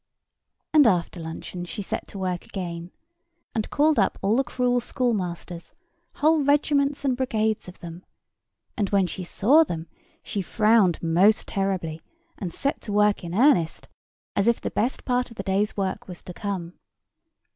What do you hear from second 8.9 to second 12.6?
she saw them, she frowned most terribly, and